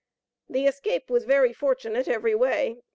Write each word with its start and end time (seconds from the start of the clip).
The 0.49 0.65
escape 0.65 1.11
was 1.11 1.25
very 1.25 1.53
fortunate 1.53 2.07
every 2.07 2.33
way. 2.33 2.81